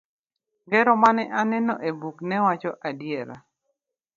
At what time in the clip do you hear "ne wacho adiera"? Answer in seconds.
2.27-3.35